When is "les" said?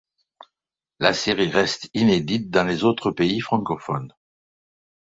2.63-2.83